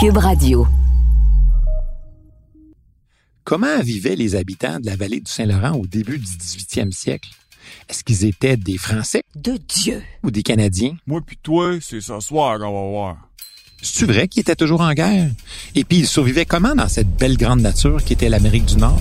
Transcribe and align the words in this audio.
Cube 0.00 0.18
Radio. 0.18 0.64
Comment 3.42 3.80
vivaient 3.80 4.14
les 4.14 4.36
habitants 4.36 4.78
de 4.78 4.86
la 4.86 4.94
vallée 4.94 5.18
du 5.18 5.28
Saint-Laurent 5.28 5.72
au 5.72 5.86
début 5.88 6.18
du 6.18 6.24
18e 6.24 6.92
siècle? 6.92 7.30
Est-ce 7.88 8.04
qu'ils 8.04 8.24
étaient 8.24 8.56
des 8.56 8.78
Français? 8.78 9.24
De 9.34 9.56
Dieu. 9.56 10.04
ou 10.22 10.30
des 10.30 10.44
Canadiens? 10.44 10.94
Moi 11.08 11.20
pis 11.26 11.36
toi, 11.42 11.78
c'est 11.80 12.00
ce 12.00 12.20
soir 12.20 12.60
qu'on 12.60 12.66
va 12.66 12.88
voir. 12.88 13.16
C'est 13.82 14.06
vrai 14.06 14.28
qu'ils 14.28 14.42
étaient 14.42 14.54
toujours 14.54 14.82
en 14.82 14.92
guerre? 14.92 15.32
Et 15.74 15.82
puis 15.82 15.98
ils 15.98 16.06
survivaient 16.06 16.46
comment 16.46 16.76
dans 16.76 16.88
cette 16.88 17.10
belle 17.16 17.36
grande 17.36 17.62
nature 17.62 18.04
qui 18.04 18.12
était 18.12 18.28
l'Amérique 18.28 18.66
du 18.66 18.76
Nord? 18.76 19.00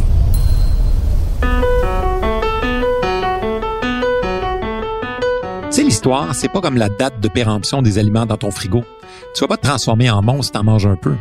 Tu 5.65 5.73
sais, 5.73 5.83
l'histoire, 5.83 6.33
c'est 6.33 6.49
pas 6.49 6.61
comme 6.61 6.77
la 6.77 6.89
date 6.89 7.19
de 7.19 7.27
péremption 7.27 7.83
des 7.83 7.99
aliments 7.99 8.25
dans 8.25 8.37
ton 8.37 8.49
frigo. 8.49 8.83
Tu 9.37 9.43
vas 9.43 9.49
pas 9.49 9.57
te 9.57 9.67
transformer 9.67 10.09
en 10.09 10.23
monstre 10.23 10.45
si 10.45 10.51
t'en 10.53 10.63
manges 10.63 10.87
un 10.87 10.95
peu. 10.95 11.15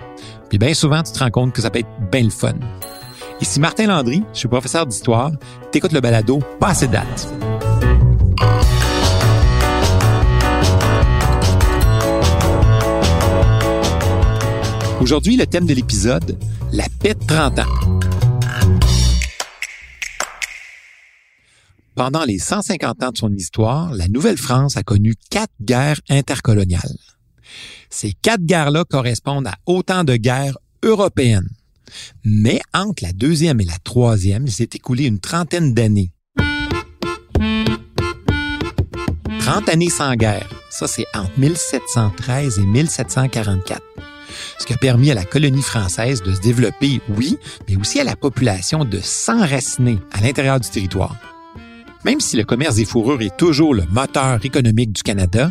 Puis 0.48 0.56
bien 0.56 0.72
souvent, 0.72 1.02
tu 1.02 1.12
te 1.12 1.18
rends 1.18 1.28
compte 1.28 1.52
que 1.52 1.60
ça 1.60 1.68
peut 1.68 1.80
être 1.80 2.10
bien 2.10 2.22
le 2.22 2.30
fun. 2.30 2.54
Ici 3.42 3.60
Martin 3.60 3.88
Landry, 3.88 4.22
je 4.32 4.38
suis 4.38 4.48
professeur 4.48 4.86
d'histoire. 4.86 5.32
T'écoutes 5.70 5.92
le 5.92 6.00
balado 6.00 6.38
Pas 6.58 6.72
de 6.72 6.86
date. 6.86 7.28
Aujourd'hui, 15.02 15.36
le 15.36 15.46
thème 15.46 15.66
de 15.66 15.74
l'épisode, 15.74 16.38
la 16.72 16.86
paix 17.02 17.12
de 17.12 17.26
30 17.26 17.58
ans. 17.58 18.00
Pendant 21.94 22.24
les 22.24 22.38
150 22.38 23.02
ans 23.02 23.10
de 23.10 23.18
son 23.18 23.34
histoire, 23.34 23.92
la 23.92 24.08
Nouvelle-France 24.08 24.78
a 24.78 24.82
connu 24.82 25.16
quatre 25.28 25.52
guerres 25.60 26.00
intercoloniales. 26.08 26.96
Ces 27.90 28.12
quatre 28.22 28.44
guerres-là 28.44 28.84
correspondent 28.84 29.46
à 29.46 29.56
autant 29.66 30.04
de 30.04 30.16
guerres 30.16 30.58
européennes. 30.82 31.48
Mais 32.24 32.60
entre 32.74 33.04
la 33.04 33.12
deuxième 33.12 33.60
et 33.60 33.64
la 33.64 33.78
troisième, 33.82 34.46
il 34.46 34.52
s'est 34.52 34.70
écoulé 34.74 35.04
une 35.06 35.20
trentaine 35.20 35.72
d'années. 35.74 36.10
30 39.40 39.68
années 39.68 39.90
sans 39.90 40.14
guerre. 40.16 40.48
Ça, 40.70 40.88
c'est 40.88 41.06
entre 41.14 41.38
1713 41.38 42.58
et 42.58 42.66
1744. 42.66 43.80
Ce 44.58 44.66
qui 44.66 44.72
a 44.72 44.76
permis 44.76 45.10
à 45.10 45.14
la 45.14 45.24
colonie 45.24 45.62
française 45.62 46.22
de 46.22 46.34
se 46.34 46.40
développer, 46.40 47.00
oui, 47.16 47.38
mais 47.68 47.76
aussi 47.76 48.00
à 48.00 48.04
la 48.04 48.16
population 48.16 48.84
de 48.84 48.98
s'enraciner 49.00 49.98
à 50.12 50.20
l'intérieur 50.20 50.58
du 50.58 50.68
territoire. 50.68 51.16
Même 52.04 52.20
si 52.20 52.36
le 52.36 52.44
commerce 52.44 52.74
des 52.74 52.84
fourrures 52.84 53.22
est 53.22 53.36
toujours 53.36 53.74
le 53.74 53.84
moteur 53.90 54.44
économique 54.44 54.92
du 54.92 55.02
Canada, 55.02 55.50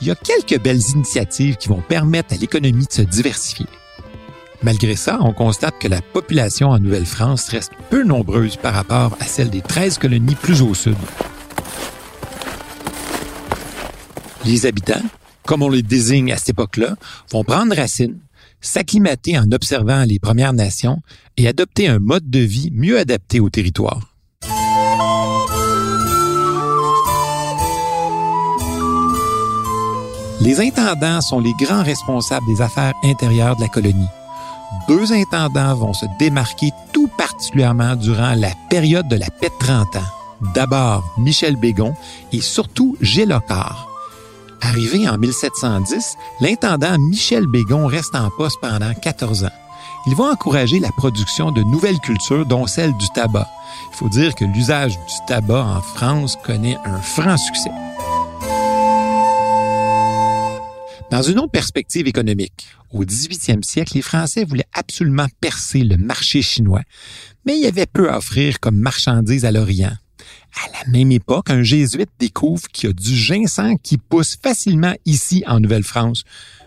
il 0.00 0.06
y 0.06 0.10
a 0.10 0.14
quelques 0.14 0.62
belles 0.62 0.82
initiatives 0.94 1.56
qui 1.56 1.68
vont 1.68 1.82
permettre 1.82 2.34
à 2.34 2.36
l'économie 2.36 2.86
de 2.86 2.92
se 2.92 3.02
diversifier. 3.02 3.66
Malgré 4.62 4.96
ça, 4.96 5.18
on 5.20 5.32
constate 5.32 5.78
que 5.78 5.88
la 5.88 6.02
population 6.02 6.70
en 6.70 6.78
Nouvelle-France 6.78 7.48
reste 7.48 7.72
peu 7.90 8.02
nombreuse 8.02 8.56
par 8.56 8.74
rapport 8.74 9.16
à 9.20 9.24
celle 9.24 9.50
des 9.50 9.60
13 9.60 9.98
colonies 9.98 10.34
plus 10.34 10.62
au 10.62 10.74
sud. 10.74 10.96
Les 14.44 14.66
habitants, 14.66 15.02
comme 15.46 15.62
on 15.62 15.68
les 15.68 15.82
désigne 15.82 16.32
à 16.32 16.36
cette 16.36 16.50
époque-là, 16.50 16.96
vont 17.30 17.44
prendre 17.44 17.74
racine, 17.76 18.18
s'acclimater 18.60 19.38
en 19.38 19.50
observant 19.52 20.04
les 20.04 20.18
Premières 20.18 20.52
Nations 20.52 21.00
et 21.36 21.46
adopter 21.46 21.86
un 21.86 21.98
mode 21.98 22.28
de 22.28 22.40
vie 22.40 22.70
mieux 22.72 22.98
adapté 22.98 23.38
au 23.40 23.50
territoire. 23.50 24.17
Les 30.40 30.60
intendants 30.60 31.20
sont 31.20 31.40
les 31.40 31.52
grands 31.60 31.82
responsables 31.82 32.46
des 32.46 32.62
affaires 32.62 32.94
intérieures 33.02 33.56
de 33.56 33.62
la 33.62 33.68
colonie. 33.68 34.08
Deux 34.86 35.12
intendants 35.12 35.74
vont 35.74 35.92
se 35.92 36.06
démarquer 36.18 36.70
tout 36.92 37.08
particulièrement 37.18 37.96
durant 37.96 38.34
la 38.34 38.50
période 38.70 39.08
de 39.08 39.16
la 39.16 39.30
paix 39.30 39.48
de 39.48 39.66
30 39.66 39.96
ans. 39.96 40.52
D'abord 40.54 41.04
Michel 41.18 41.56
Bégon 41.56 41.94
et 42.32 42.40
surtout 42.40 42.96
Gilles. 43.00 43.36
Arrivé 44.60 45.08
en 45.08 45.18
1710, 45.18 46.14
l'intendant 46.40 46.98
Michel 46.98 47.46
Bégon 47.46 47.86
reste 47.86 48.14
en 48.14 48.30
poste 48.30 48.58
pendant 48.60 48.94
14 48.94 49.44
ans. 49.44 49.52
Il 50.06 50.14
va 50.14 50.24
encourager 50.24 50.78
la 50.78 50.92
production 50.92 51.50
de 51.50 51.62
nouvelles 51.62 51.98
cultures, 51.98 52.46
dont 52.46 52.66
celle 52.66 52.96
du 52.96 53.08
tabac. 53.10 53.48
Il 53.92 53.96
faut 53.96 54.08
dire 54.08 54.34
que 54.34 54.44
l'usage 54.44 54.92
du 54.92 55.14
tabac 55.26 55.64
en 55.64 55.80
France 55.80 56.36
connaît 56.44 56.78
un 56.84 57.00
franc 57.00 57.36
succès. 57.36 57.70
Dans 61.10 61.22
une 61.22 61.38
autre 61.38 61.50
perspective 61.50 62.06
économique, 62.06 62.66
au 62.92 63.02
18e 63.02 63.62
siècle, 63.62 63.92
les 63.94 64.02
Français 64.02 64.44
voulaient 64.44 64.68
absolument 64.74 65.26
percer 65.40 65.82
le 65.82 65.96
marché 65.96 66.42
chinois, 66.42 66.82
mais 67.46 67.56
il 67.56 67.62
y 67.62 67.66
avait 67.66 67.86
peu 67.86 68.10
à 68.12 68.18
offrir 68.18 68.60
comme 68.60 68.76
marchandises 68.76 69.46
à 69.46 69.50
l'Orient. 69.50 69.96
À 70.54 70.84
la 70.84 70.92
même 70.92 71.10
époque, 71.10 71.48
un 71.48 71.62
jésuite 71.62 72.10
découvre 72.18 72.68
qu'il 72.68 72.88
y 72.88 72.90
a 72.90 72.92
du 72.92 73.16
ginseng 73.16 73.76
qui 73.82 73.96
pousse 73.96 74.36
facilement 74.42 74.94
ici 75.06 75.44
en 75.46 75.60
Nouvelle-France. 75.60 76.24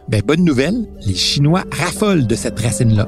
Ben, 0.09 0.24
bonne 0.25 0.44
nouvelle, 0.44 0.88
les 1.06 1.16
Chinois 1.16 1.63
raffolent 1.72 2.25
de 2.25 2.35
cette 2.35 2.59
racine-là. 2.59 3.08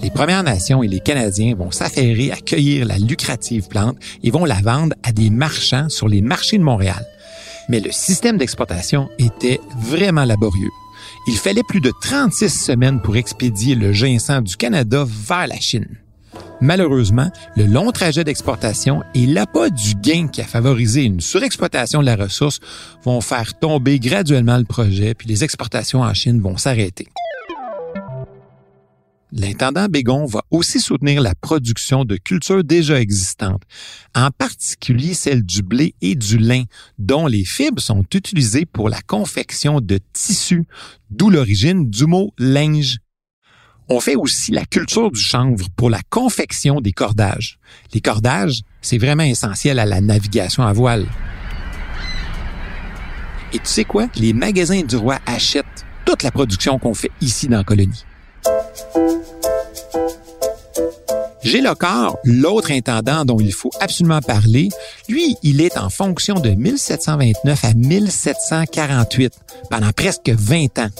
Les 0.00 0.10
Premières 0.10 0.44
Nations 0.44 0.84
et 0.84 0.88
les 0.88 1.00
Canadiens 1.00 1.56
vont 1.56 1.72
s'affairer 1.72 2.30
à 2.30 2.36
cueillir 2.36 2.86
la 2.86 2.98
lucrative 2.98 3.66
plante 3.66 3.96
et 4.22 4.30
vont 4.30 4.44
la 4.44 4.60
vendre 4.60 4.94
à 5.02 5.10
des 5.10 5.30
marchands 5.30 5.88
sur 5.88 6.06
les 6.06 6.22
marchés 6.22 6.56
de 6.56 6.62
Montréal. 6.62 7.04
Mais 7.70 7.78
le 7.78 7.92
système 7.92 8.36
d'exportation 8.36 9.08
était 9.18 9.60
vraiment 9.78 10.24
laborieux. 10.24 10.72
Il 11.28 11.36
fallait 11.36 11.62
plus 11.62 11.80
de 11.80 11.92
36 12.02 12.48
semaines 12.48 13.00
pour 13.00 13.16
expédier 13.16 13.76
le 13.76 13.92
ginseng 13.92 14.42
du 14.42 14.56
Canada 14.56 15.04
vers 15.06 15.46
la 15.46 15.60
Chine. 15.60 15.86
Malheureusement, 16.60 17.30
le 17.56 17.66
long 17.66 17.92
trajet 17.92 18.24
d'exportation 18.24 19.04
et 19.14 19.24
l'appât 19.24 19.70
du 19.70 19.94
gain 19.94 20.26
qui 20.26 20.40
a 20.40 20.44
favorisé 20.44 21.04
une 21.04 21.20
surexploitation 21.20 22.00
de 22.00 22.06
la 22.06 22.16
ressource 22.16 22.58
vont 23.04 23.20
faire 23.20 23.56
tomber 23.56 24.00
graduellement 24.00 24.58
le 24.58 24.64
projet, 24.64 25.14
puis 25.14 25.28
les 25.28 25.44
exportations 25.44 26.00
en 26.00 26.12
Chine 26.12 26.40
vont 26.40 26.56
s'arrêter. 26.56 27.06
L'intendant 29.32 29.86
Bégon 29.86 30.26
va 30.26 30.42
aussi 30.50 30.80
soutenir 30.80 31.22
la 31.22 31.34
production 31.36 32.04
de 32.04 32.16
cultures 32.16 32.64
déjà 32.64 33.00
existantes, 33.00 33.62
en 34.14 34.30
particulier 34.30 35.14
celle 35.14 35.44
du 35.44 35.62
blé 35.62 35.94
et 36.00 36.16
du 36.16 36.36
lin, 36.38 36.64
dont 36.98 37.26
les 37.26 37.44
fibres 37.44 37.80
sont 37.80 38.04
utilisées 38.12 38.66
pour 38.66 38.88
la 38.88 39.00
confection 39.02 39.80
de 39.80 40.00
tissus, 40.12 40.64
d'où 41.10 41.30
l'origine 41.30 41.88
du 41.88 42.06
mot 42.06 42.32
linge. 42.38 42.98
On 43.88 44.00
fait 44.00 44.16
aussi 44.16 44.52
la 44.52 44.64
culture 44.64 45.10
du 45.10 45.20
chanvre 45.20 45.66
pour 45.76 45.90
la 45.90 46.00
confection 46.10 46.80
des 46.80 46.92
cordages. 46.92 47.58
Les 47.92 48.00
cordages, 48.00 48.62
c'est 48.82 48.98
vraiment 48.98 49.24
essentiel 49.24 49.78
à 49.78 49.86
la 49.86 50.00
navigation 50.00 50.64
à 50.64 50.72
voile. 50.72 51.06
Et 53.52 53.58
tu 53.58 53.66
sais 53.66 53.84
quoi? 53.84 54.08
Les 54.16 54.32
magasins 54.32 54.82
du 54.82 54.94
roi 54.94 55.18
achètent 55.26 55.84
toute 56.04 56.22
la 56.22 56.30
production 56.30 56.78
qu'on 56.78 56.94
fait 56.94 57.10
ici 57.20 57.48
dans 57.48 57.58
la 57.58 57.64
colonie. 57.64 58.04
Gilles 61.42 61.72
l'autre 62.24 62.70
intendant 62.70 63.24
dont 63.24 63.40
il 63.40 63.52
faut 63.52 63.72
absolument 63.80 64.20
parler, 64.20 64.68
lui, 65.08 65.36
il 65.42 65.60
est 65.60 65.76
en 65.78 65.90
fonction 65.90 66.38
de 66.38 66.50
1729 66.50 67.64
à 67.64 67.74
1748, 67.74 69.32
pendant 69.68 69.90
presque 69.90 70.28
20 70.28 70.78
ans. 70.78 70.90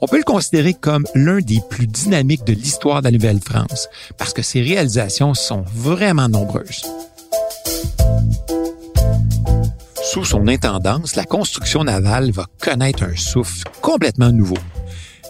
On 0.00 0.08
peut 0.08 0.18
le 0.18 0.24
considérer 0.24 0.74
comme 0.74 1.06
l'un 1.14 1.38
des 1.38 1.60
plus 1.68 1.86
dynamiques 1.86 2.44
de 2.44 2.52
l'histoire 2.52 3.02
de 3.02 3.06
la 3.06 3.12
Nouvelle-France, 3.12 3.88
parce 4.18 4.32
que 4.32 4.42
ses 4.42 4.62
réalisations 4.62 5.34
sont 5.34 5.64
vraiment 5.74 6.28
nombreuses. 6.28 6.82
Sous 10.02 10.24
son 10.24 10.48
intendance, 10.48 11.14
la 11.14 11.24
construction 11.24 11.84
navale 11.84 12.30
va 12.30 12.46
connaître 12.60 13.04
un 13.04 13.16
souffle 13.16 13.64
complètement 13.80 14.32
nouveau. 14.32 14.58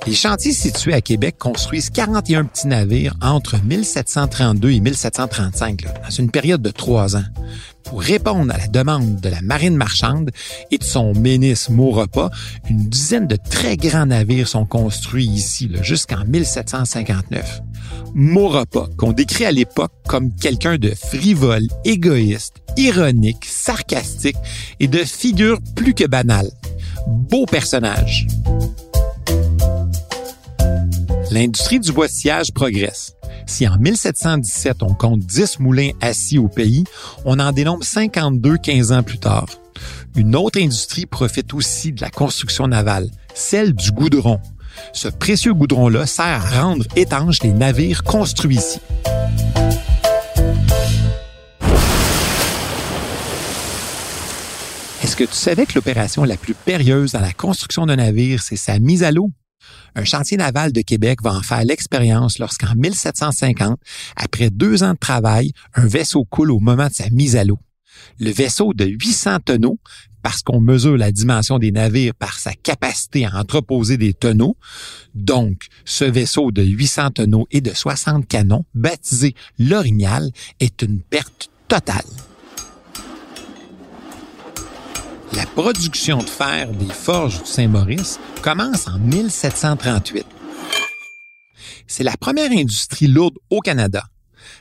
Les 0.06 0.14
chantiers 0.14 0.52
situés 0.52 0.92
à 0.92 1.00
Québec 1.00 1.36
construisent 1.38 1.88
41 1.88 2.44
petits 2.44 2.66
navires 2.66 3.14
entre 3.22 3.56
1732 3.64 4.70
et 4.70 4.80
1735, 4.80 5.82
là, 5.82 5.94
dans 6.04 6.10
une 6.10 6.30
période 6.30 6.60
de 6.60 6.70
trois 6.70 7.16
ans. 7.16 7.24
Pour 7.84 8.02
répondre 8.02 8.52
à 8.52 8.58
la 8.58 8.66
demande 8.66 9.20
de 9.20 9.28
la 9.30 9.40
marine 9.40 9.76
marchande 9.76 10.30
et 10.70 10.76
de 10.76 10.84
son 10.84 11.14
ministre 11.14 11.72
Maurepas, 11.72 12.30
une 12.68 12.86
dizaine 12.88 13.26
de 13.26 13.36
très 13.36 13.78
grands 13.78 14.06
navires 14.06 14.48
sont 14.48 14.66
construits 14.66 15.26
ici 15.26 15.70
jusqu'en 15.80 16.24
1759. 16.26 17.62
Maurepas, 18.14 18.88
qu'on 18.98 19.12
décrit 19.12 19.46
à 19.46 19.52
l'époque 19.52 19.92
comme 20.06 20.34
quelqu'un 20.34 20.76
de 20.76 20.94
frivole, 20.94 21.66
égoïste, 21.86 22.56
ironique, 22.76 23.44
sarcastique 23.46 24.36
et 24.80 24.88
de 24.88 24.98
figure 24.98 25.60
plus 25.74 25.94
que 25.94 26.06
banale. 26.06 26.50
Beau 27.06 27.46
personnage. 27.46 28.26
L'industrie 31.34 31.80
du 31.80 31.90
boissillage 31.90 32.52
progresse. 32.52 33.16
Si 33.44 33.66
en 33.66 33.76
1717 33.76 34.84
on 34.84 34.94
compte 34.94 35.18
10 35.18 35.58
moulins 35.58 35.90
assis 36.00 36.38
au 36.38 36.46
pays, 36.46 36.84
on 37.24 37.40
en 37.40 37.50
dénombre 37.50 37.82
52 37.82 38.56
15 38.56 38.92
ans 38.92 39.02
plus 39.02 39.18
tard. 39.18 39.46
Une 40.14 40.36
autre 40.36 40.60
industrie 40.60 41.06
profite 41.06 41.52
aussi 41.52 41.90
de 41.90 42.00
la 42.02 42.10
construction 42.10 42.68
navale, 42.68 43.10
celle 43.34 43.74
du 43.74 43.90
goudron. 43.90 44.38
Ce 44.92 45.08
précieux 45.08 45.54
goudron-là 45.54 46.06
sert 46.06 46.24
à 46.24 46.38
rendre 46.38 46.86
étanches 46.94 47.42
les 47.42 47.52
navires 47.52 48.04
construits 48.04 48.58
ici. 48.58 48.78
Est-ce 55.02 55.16
que 55.16 55.24
tu 55.24 55.34
savais 55.34 55.66
que 55.66 55.74
l'opération 55.74 56.22
la 56.22 56.36
plus 56.36 56.54
périlleuse 56.54 57.10
dans 57.10 57.20
la 57.20 57.32
construction 57.32 57.86
d'un 57.86 57.96
navire, 57.96 58.40
c'est 58.40 58.54
sa 58.54 58.78
mise 58.78 59.02
à 59.02 59.10
l'eau? 59.10 59.32
Un 59.94 60.04
chantier 60.04 60.36
naval 60.36 60.72
de 60.72 60.80
Québec 60.80 61.22
va 61.22 61.34
en 61.34 61.42
faire 61.42 61.64
l'expérience 61.64 62.38
lorsqu'en 62.38 62.74
1750, 62.74 63.78
après 64.16 64.50
deux 64.50 64.82
ans 64.82 64.94
de 64.94 64.98
travail, 64.98 65.52
un 65.74 65.86
vaisseau 65.86 66.24
coule 66.24 66.50
au 66.50 66.58
moment 66.58 66.88
de 66.88 66.94
sa 66.94 67.08
mise 67.10 67.36
à 67.36 67.44
l'eau. 67.44 67.58
Le 68.18 68.30
vaisseau 68.30 68.74
de 68.74 68.84
800 68.84 69.38
tonneaux, 69.44 69.78
parce 70.22 70.42
qu'on 70.42 70.60
mesure 70.60 70.96
la 70.96 71.12
dimension 71.12 71.58
des 71.58 71.70
navires 71.70 72.14
par 72.14 72.38
sa 72.38 72.54
capacité 72.54 73.26
à 73.26 73.36
entreposer 73.36 73.98
des 73.98 74.14
tonneaux. 74.14 74.56
Donc, 75.14 75.66
ce 75.84 76.04
vaisseau 76.04 76.50
de 76.50 76.62
800 76.62 77.10
tonneaux 77.10 77.46
et 77.50 77.60
de 77.60 77.72
60 77.72 78.26
canons, 78.26 78.64
baptisé 78.74 79.34
l'Orignal, 79.58 80.30
est 80.60 80.82
une 80.82 81.00
perte 81.00 81.50
totale. 81.68 82.04
La 85.36 85.46
production 85.46 86.18
de 86.18 86.28
fer 86.28 86.70
des 86.72 86.92
forges 86.92 87.42
du 87.42 87.50
Saint-Maurice 87.50 88.20
commence 88.40 88.86
en 88.86 88.98
1738. 88.98 90.24
C'est 91.86 92.04
la 92.04 92.16
première 92.16 92.52
industrie 92.52 93.08
lourde 93.08 93.38
au 93.50 93.60
Canada. 93.60 94.04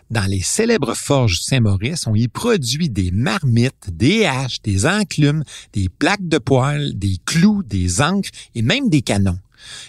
Dans 0.09 0.25
les 0.25 0.41
célèbres 0.41 0.95
forges 0.95 1.39
du 1.39 1.43
Saint-Maurice, 1.43 2.07
on 2.07 2.15
y 2.15 2.27
produit 2.27 2.89
des 2.89 3.11
marmites, 3.11 3.91
des 3.91 4.25
haches, 4.25 4.61
des 4.63 4.87
enclumes, 4.87 5.43
des 5.73 5.89
plaques 5.89 6.27
de 6.27 6.39
poêle, 6.39 6.97
des 6.97 7.17
clous, 7.25 7.61
des 7.63 8.01
encres 8.01 8.29
et 8.55 8.61
même 8.61 8.89
des 8.89 9.01
canons. 9.01 9.39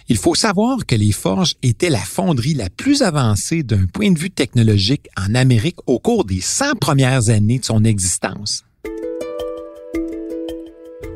Il 0.08 0.18
faut 0.18 0.34
savoir 0.34 0.84
que 0.86 0.96
les 0.96 1.12
forges 1.12 1.54
étaient 1.62 1.88
la 1.88 1.98
fonderie 1.98 2.54
la 2.54 2.68
plus 2.68 3.02
avancée 3.02 3.62
d'un 3.62 3.86
point 3.86 4.12
de 4.12 4.18
vue 4.18 4.30
technologique 4.30 5.08
en 5.16 5.34
Amérique 5.34 5.78
au 5.86 5.98
cours 5.98 6.24
des 6.24 6.40
100 6.40 6.74
premières 6.80 7.30
années 7.30 7.58
de 7.58 7.64
son 7.64 7.84
existence. 7.84 8.64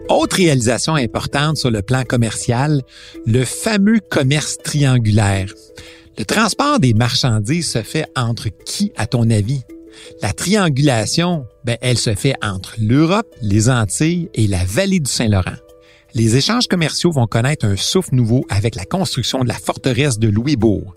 Autre 0.08 0.36
réalisation 0.36 0.94
importante 0.94 1.58
sur 1.58 1.70
le 1.70 1.82
plan 1.82 2.02
commercial, 2.02 2.82
le 3.26 3.44
fameux 3.44 4.00
commerce 4.00 4.56
triangulaire. 4.56 5.52
Le 6.16 6.24
transport 6.24 6.80
des 6.80 6.94
marchandises 6.94 7.70
se 7.70 7.82
fait 7.82 8.06
entre 8.16 8.48
qui, 8.64 8.90
à 8.96 9.06
ton 9.06 9.28
avis? 9.28 9.60
La 10.22 10.32
triangulation, 10.32 11.44
ben, 11.64 11.76
elle 11.82 11.98
se 11.98 12.14
fait 12.14 12.34
entre 12.42 12.74
l'Europe, 12.80 13.26
les 13.42 13.68
Antilles 13.68 14.30
et 14.32 14.46
la 14.46 14.64
vallée 14.64 15.00
du 15.00 15.10
Saint-Laurent. 15.10 15.58
Les 16.14 16.36
échanges 16.36 16.68
commerciaux 16.68 17.12
vont 17.12 17.26
connaître 17.26 17.66
un 17.66 17.76
souffle 17.76 18.14
nouveau 18.14 18.46
avec 18.48 18.76
la 18.76 18.86
construction 18.86 19.40
de 19.42 19.48
la 19.48 19.54
forteresse 19.54 20.18
de 20.18 20.28
Louisbourg. 20.28 20.94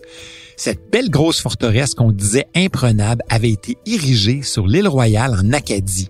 Cette 0.56 0.90
belle 0.90 1.10
grosse 1.10 1.40
forteresse 1.40 1.94
qu'on 1.94 2.12
disait 2.12 2.46
imprenable 2.54 3.22
avait 3.28 3.50
été 3.50 3.76
érigée 3.84 4.40
sur 4.42 4.66
l'île 4.66 4.88
Royale 4.88 5.34
en 5.34 5.52
Acadie 5.52 6.08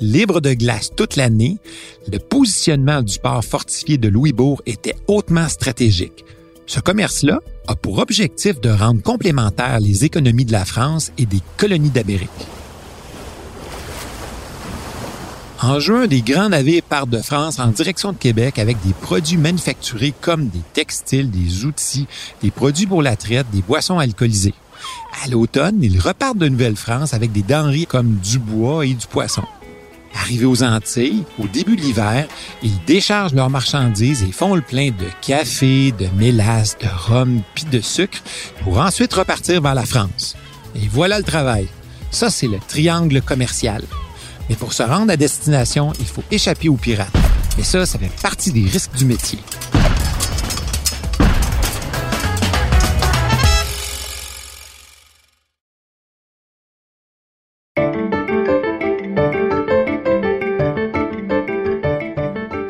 libre 0.00 0.40
de 0.40 0.54
glace 0.54 0.90
toute 0.96 1.16
l'année, 1.16 1.58
le 2.10 2.18
positionnement 2.18 3.02
du 3.02 3.18
port 3.18 3.44
fortifié 3.44 3.98
de 3.98 4.08
Louisbourg 4.08 4.62
était 4.66 4.96
hautement 5.08 5.48
stratégique. 5.48 6.24
Ce 6.66 6.80
commerce-là 6.80 7.40
a 7.68 7.74
pour 7.74 7.98
objectif 7.98 8.60
de 8.60 8.70
rendre 8.70 9.02
complémentaires 9.02 9.80
les 9.80 10.04
économies 10.04 10.44
de 10.44 10.52
la 10.52 10.64
France 10.64 11.12
et 11.18 11.26
des 11.26 11.40
colonies 11.56 11.90
d'Amérique. 11.90 12.30
En 15.62 15.78
juin, 15.78 16.06
des 16.06 16.22
grands 16.22 16.48
navires 16.48 16.82
partent 16.82 17.10
de 17.10 17.20
France 17.20 17.58
en 17.58 17.66
direction 17.66 18.12
de 18.12 18.16
Québec 18.16 18.58
avec 18.58 18.78
des 18.86 18.94
produits 18.94 19.36
manufacturés 19.36 20.14
comme 20.20 20.48
des 20.48 20.62
textiles, 20.72 21.30
des 21.30 21.66
outils, 21.66 22.06
des 22.42 22.50
produits 22.50 22.86
pour 22.86 23.02
la 23.02 23.16
traite, 23.16 23.50
des 23.52 23.60
boissons 23.60 23.98
alcoolisées. 23.98 24.54
À 25.22 25.28
l'automne, 25.28 25.78
ils 25.82 26.00
repartent 26.00 26.38
de 26.38 26.48
Nouvelle-France 26.48 27.12
avec 27.12 27.32
des 27.32 27.42
denrées 27.42 27.84
comme 27.84 28.14
du 28.22 28.38
bois 28.38 28.86
et 28.86 28.94
du 28.94 29.06
poisson. 29.06 29.42
Arrivés 30.14 30.46
aux 30.46 30.62
Antilles, 30.62 31.24
au 31.38 31.46
début 31.46 31.76
de 31.76 31.82
l'hiver, 31.82 32.26
ils 32.62 32.82
déchargent 32.84 33.34
leurs 33.34 33.50
marchandises 33.50 34.22
et 34.22 34.32
font 34.32 34.54
le 34.54 34.60
plein 34.60 34.88
de 34.88 35.06
café, 35.20 35.92
de 35.92 36.08
mélasse, 36.16 36.76
de 36.78 36.88
rhum 36.88 37.42
puis 37.54 37.64
de 37.64 37.80
sucre 37.80 38.18
pour 38.62 38.78
ensuite 38.78 39.12
repartir 39.14 39.60
vers 39.62 39.74
la 39.74 39.86
France. 39.86 40.36
Et 40.74 40.88
voilà 40.90 41.18
le 41.18 41.24
travail. 41.24 41.68
Ça, 42.10 42.28
c'est 42.30 42.48
le 42.48 42.58
triangle 42.66 43.22
commercial. 43.22 43.82
Mais 44.48 44.56
pour 44.56 44.72
se 44.72 44.82
rendre 44.82 45.12
à 45.12 45.16
destination, 45.16 45.92
il 46.00 46.06
faut 46.06 46.24
échapper 46.30 46.68
aux 46.68 46.76
pirates. 46.76 47.08
Et 47.58 47.62
ça, 47.62 47.86
ça 47.86 47.98
fait 47.98 48.10
partie 48.20 48.50
des 48.50 48.68
risques 48.68 48.96
du 48.96 49.04
métier. 49.04 49.38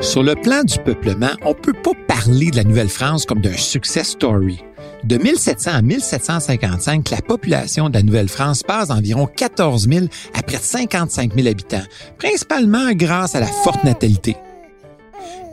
Sur 0.01 0.23
le 0.23 0.33
plan 0.33 0.63
du 0.63 0.79
peuplement, 0.79 1.29
on 1.45 1.53
peut 1.53 1.73
pas 1.73 1.91
parler 2.07 2.49
de 2.49 2.55
la 2.55 2.63
Nouvelle-France 2.63 3.27
comme 3.27 3.39
d'un 3.39 3.55
success 3.55 4.09
story. 4.09 4.63
De 5.03 5.17
1700 5.17 5.71
à 5.71 5.81
1755, 5.83 7.11
la 7.11 7.21
population 7.21 7.87
de 7.87 7.93
la 7.93 8.01
Nouvelle-France 8.01 8.63
passe 8.63 8.87
d'environ 8.87 9.27
14 9.27 9.87
000 9.87 10.05
à 10.33 10.41
près 10.41 10.57
de 10.57 10.63
55 10.63 11.35
000 11.35 11.47
habitants, 11.47 11.83
principalement 12.17 12.91
grâce 12.93 13.35
à 13.35 13.41
la 13.41 13.45
forte 13.45 13.83
natalité. 13.83 14.35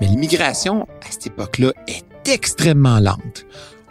Mais 0.01 0.07
l'immigration, 0.07 0.89
à 1.07 1.11
cette 1.11 1.27
époque-là, 1.27 1.73
est 1.87 2.31
extrêmement 2.33 3.01
lente. 3.01 3.45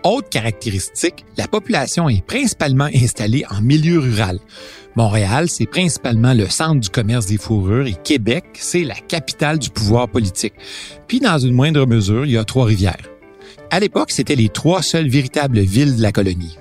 Autre 0.03 0.29
caractéristique, 0.29 1.23
la 1.37 1.47
population 1.47 2.09
est 2.09 2.25
principalement 2.25 2.89
installée 2.95 3.45
en 3.51 3.61
milieu 3.61 3.99
rural. 3.99 4.39
Montréal, 4.97 5.47
c'est 5.47 5.67
principalement 5.67 6.33
le 6.33 6.49
centre 6.49 6.79
du 6.79 6.89
commerce 6.89 7.27
des 7.27 7.37
fourrures 7.37 7.85
et 7.85 7.93
Québec, 7.93 8.45
c'est 8.55 8.83
la 8.83 8.95
capitale 8.95 9.59
du 9.59 9.69
pouvoir 9.69 10.09
politique. 10.09 10.55
Puis, 11.07 11.19
dans 11.19 11.37
une 11.37 11.53
moindre 11.53 11.85
mesure, 11.85 12.25
il 12.25 12.31
y 12.31 12.37
a 12.37 12.43
Trois-Rivières. 12.43 13.07
À 13.69 13.79
l'époque, 13.79 14.09
c'était 14.09 14.35
les 14.35 14.49
trois 14.49 14.81
seules 14.81 15.07
véritables 15.07 15.59
villes 15.59 15.97
de 15.97 16.01
la 16.01 16.11
colonie. 16.11 16.57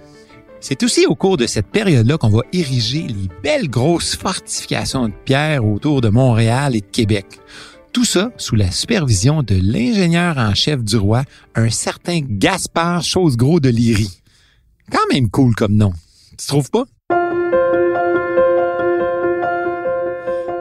C'est 0.60 0.82
aussi 0.82 1.06
au 1.06 1.14
cours 1.14 1.38
de 1.38 1.46
cette 1.46 1.68
période-là 1.68 2.18
qu'on 2.18 2.28
va 2.28 2.42
ériger 2.52 3.06
les 3.06 3.28
belles 3.42 3.70
grosses 3.70 4.16
fortifications 4.16 5.08
de 5.08 5.14
pierre 5.24 5.64
autour 5.64 6.02
de 6.02 6.10
Montréal 6.10 6.76
et 6.76 6.82
de 6.82 6.86
Québec. 6.86 7.40
Tout 7.94 8.04
ça 8.04 8.32
sous 8.36 8.54
la 8.54 8.70
supervision 8.70 9.42
de 9.42 9.58
l'ingénieur 9.58 10.36
en 10.36 10.54
chef 10.54 10.84
du 10.84 10.98
roi, 10.98 11.22
un 11.54 11.70
certain 11.70 12.20
Gaspard 12.20 13.02
Chose-Gros 13.02 13.61
de 13.61 13.70
Liry. 13.70 14.11
Quand 14.92 15.11
même 15.11 15.30
cool 15.30 15.54
comme 15.54 15.75
nom. 15.75 15.94
Tu 16.37 16.46
trouves 16.46 16.70
pas? 16.70 16.84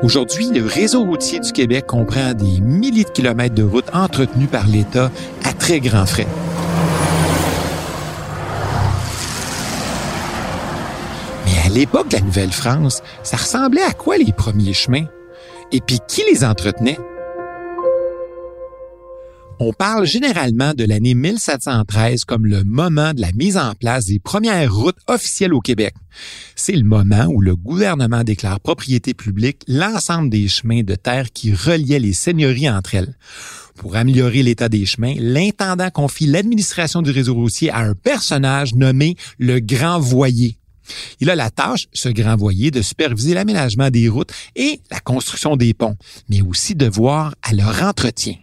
Aujourd'hui, 0.05 0.51
le 0.53 0.63
réseau 0.63 1.03
routier 1.03 1.39
du 1.39 1.51
Québec 1.51 1.87
comprend 1.87 2.35
des 2.35 2.59
milliers 2.61 3.05
de 3.05 3.09
kilomètres 3.09 3.55
de 3.55 3.63
routes 3.63 3.89
entretenues 3.91 4.45
par 4.45 4.67
l'État 4.67 5.09
à 5.43 5.51
très 5.51 5.79
grands 5.79 6.05
frais. 6.05 6.27
Mais 11.47 11.53
à 11.65 11.69
l'époque 11.69 12.09
de 12.09 12.17
la 12.17 12.21
Nouvelle-France, 12.21 13.01
ça 13.23 13.37
ressemblait 13.37 13.81
à 13.81 13.93
quoi 13.93 14.17
les 14.17 14.31
premiers 14.31 14.73
chemins? 14.73 15.05
Et 15.71 15.81
puis 15.81 15.97
qui 16.07 16.21
les 16.31 16.45
entretenait? 16.45 16.99
On 19.57 19.71
parle 19.71 20.05
généralement 20.05 20.73
de 20.73 20.83
l'année 20.83 21.13
1713 21.13 22.25
comme 22.25 22.45
le 22.45 22.65
moment 22.65 23.13
de 23.13 23.21
la 23.21 23.31
mise 23.31 23.55
en 23.55 23.73
place 23.73 24.05
des 24.05 24.19
premières 24.19 24.73
routes 24.73 24.97
officielles 25.07 25.53
au 25.53 25.61
Québec. 25.61 25.95
C'est 26.57 26.75
le 26.75 26.83
moment 26.83 27.27
où 27.27 27.39
le 27.39 27.55
gouvernement 27.55 28.25
déclare 28.25 28.59
propriété 28.59 29.13
publique 29.13 29.61
l'ensemble 29.67 30.29
des 30.29 30.49
chemins 30.49 30.83
de 30.83 30.95
terre 30.95 31.31
qui 31.31 31.53
reliaient 31.53 31.99
les 31.99 32.11
seigneuries 32.11 32.69
entre 32.69 32.95
elles. 32.95 33.15
Pour 33.75 33.95
améliorer 33.95 34.43
l'état 34.43 34.67
des 34.67 34.85
chemins, 34.85 35.15
l'intendant 35.17 35.89
confie 35.89 36.25
l'administration 36.25 37.01
du 37.01 37.11
réseau 37.11 37.35
routier 37.35 37.69
à 37.69 37.79
un 37.79 37.93
personnage 37.93 38.75
nommé 38.75 39.15
le 39.39 39.59
Grand 39.61 39.99
Voyer. 39.99 40.57
Il 41.21 41.29
a 41.29 41.35
la 41.35 41.49
tâche, 41.49 41.87
ce 41.93 42.09
grand 42.09 42.35
voyer, 42.35 42.69
de 42.71 42.81
superviser 42.81 43.33
l'aménagement 43.33 43.89
des 43.89 44.07
routes 44.07 44.31
et 44.55 44.81
la 44.91 44.99
construction 44.99 45.55
des 45.55 45.73
ponts, 45.73 45.97
mais 46.29 46.41
aussi 46.41 46.75
de 46.75 46.85
voir 46.85 47.33
à 47.41 47.53
leur 47.53 47.81
entretien. 47.81 48.35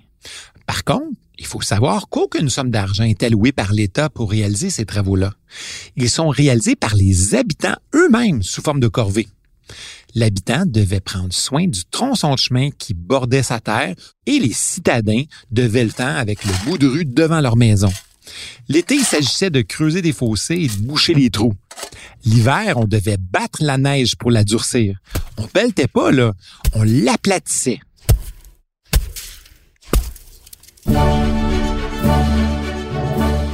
Par 0.73 0.85
contre, 0.85 1.19
il 1.38 1.45
faut 1.45 1.61
savoir 1.61 2.09
qu'aucune 2.09 2.49
somme 2.49 2.71
d'argent 2.71 3.05
est 3.05 3.23
allouée 3.23 3.52
par 3.52 3.75
l'État 3.75 4.09
pour 4.09 4.31
réaliser 4.31 4.71
ces 4.71 4.87
travaux-là. 4.87 5.35
Ils 5.97 6.09
sont 6.09 6.31
réalisés 6.31 6.76
par 6.76 6.95
les 6.95 7.35
habitants 7.35 7.76
eux-mêmes 7.95 8.43
sous 8.43 8.62
forme 8.62 8.81
de 8.81 8.88
corvée. 8.88 9.29
L'habitant 10.14 10.64
devait 10.64 11.00
prendre 11.00 11.35
soin 11.35 11.67
du 11.67 11.85
tronçon 11.85 12.35
de 12.35 12.38
chemin 12.38 12.71
qui 12.71 12.95
bordait 12.95 13.43
sa 13.43 13.61
terre 13.61 13.95
et 14.25 14.38
les 14.38 14.55
citadins 14.55 15.25
devaient 15.50 15.85
le 15.85 15.91
faire 15.91 16.17
avec 16.17 16.43
le 16.43 16.52
bout 16.64 16.79
de 16.79 16.87
rue 16.87 17.05
devant 17.05 17.43
leur 17.43 17.59
maison. 17.59 17.93
L'été, 18.71 18.95
il 18.95 19.05
s'agissait 19.05 19.50
de 19.50 19.61
creuser 19.61 20.00
des 20.00 20.12
fossés 20.14 20.55
et 20.55 20.69
de 20.69 20.87
boucher 20.87 21.12
les 21.12 21.29
trous. 21.29 21.52
L'hiver, 22.25 22.79
on 22.79 22.87
devait 22.87 23.19
battre 23.19 23.62
la 23.62 23.76
neige 23.76 24.17
pour 24.17 24.31
la 24.31 24.43
durcir. 24.43 24.97
On 25.37 25.47
pelletait 25.49 25.87
pas, 25.87 26.11
là. 26.11 26.33
On 26.73 26.83
l'aplatissait. 26.83 27.81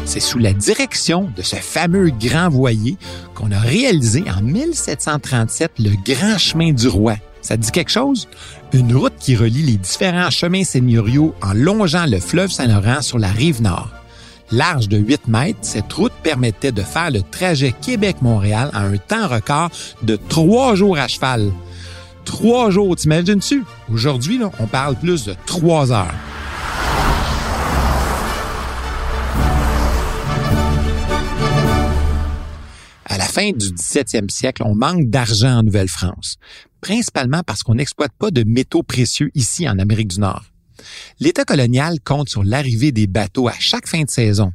C'est 0.05 0.21
sous 0.21 0.39
la 0.39 0.53
direction 0.53 1.31
de 1.37 1.43
ce 1.43 1.57
fameux 1.57 2.11
grand 2.11 2.49
voilier 2.49 2.97
qu'on 3.35 3.53
a 3.53 3.59
réalisé 3.59 4.25
en 4.35 4.41
1737 4.43 5.73
le 5.79 5.91
Grand 6.05 6.39
Chemin 6.39 6.73
du 6.73 6.89
Roi. 6.89 7.17
Ça 7.43 7.57
dit 7.57 7.71
quelque 7.71 7.91
chose? 7.91 8.27
Une 8.73 8.97
route 8.97 9.13
qui 9.19 9.37
relie 9.37 9.63
les 9.63 9.77
différents 9.77 10.31
chemins 10.31 10.65
seigneuriaux 10.65 11.35
en 11.43 11.53
longeant 11.53 12.07
le 12.07 12.21
fleuve 12.21 12.51
Saint-Laurent 12.51 13.03
sur 13.03 13.19
la 13.19 13.29
rive 13.29 13.63
nord. 13.63 13.91
Large 14.51 14.89
de 14.89 14.97
8 14.97 15.29
mètres, 15.29 15.59
cette 15.63 15.93
route 15.93 16.13
permettait 16.23 16.73
de 16.73 16.83
faire 16.83 17.11
le 17.11 17.23
trajet 17.23 17.75
Québec-Montréal 17.81 18.71
en 18.75 18.93
un 18.93 18.97
temps 18.97 19.29
record 19.29 19.71
de 20.03 20.17
trois 20.17 20.75
jours 20.75 20.97
à 20.97 21.07
cheval. 21.07 21.53
Trois 22.25 22.71
jours, 22.71 22.97
t'imagines-tu? 22.97 23.65
Aujourd'hui, 23.93 24.41
on 24.59 24.67
parle 24.67 24.97
plus 24.97 25.25
de 25.25 25.35
trois 25.47 25.93
heures. 25.93 26.15
Fin 33.38 33.52
du 33.52 33.68
17e 33.68 34.30
siècle, 34.30 34.64
on 34.64 34.75
manque 34.75 35.11
d'argent 35.11 35.59
en 35.59 35.62
Nouvelle-France, 35.62 36.38
principalement 36.80 37.42
parce 37.45 37.62
qu'on 37.62 37.76
n'exploite 37.76 38.11
pas 38.18 38.33
de 38.33 38.42
métaux 38.42 38.83
précieux 38.83 39.30
ici 39.37 39.68
en 39.68 39.78
Amérique 39.78 40.09
du 40.09 40.18
Nord. 40.18 40.45
L'État 41.21 41.45
colonial 41.45 42.00
compte 42.00 42.28
sur 42.28 42.42
l'arrivée 42.42 42.90
des 42.90 43.07
bateaux 43.07 43.47
à 43.47 43.54
chaque 43.61 43.87
fin 43.87 44.02
de 44.02 44.11
saison. 44.11 44.52